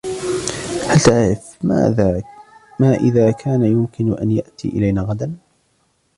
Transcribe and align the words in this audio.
هل 0.87 0.99
تعرف 0.99 1.65
ما 2.79 2.95
اذا 2.95 3.31
كان 3.31 3.61
يمكن 3.63 4.13
أن 4.17 4.31
يأتي 4.31 4.69
الينا 4.69 5.01
غداً؟ 5.01 5.35